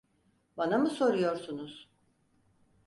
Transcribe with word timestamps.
Bana 0.57 0.77
mı 0.77 0.89
soruyorsunuz? 0.89 1.89